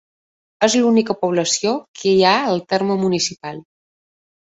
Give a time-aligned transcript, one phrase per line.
[0.67, 3.65] És l'única població que hi ha al terme municipal.